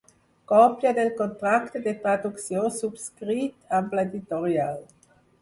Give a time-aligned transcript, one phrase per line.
[0.51, 4.83] Còpia del contracte de traducció subscrit amb l'editorial.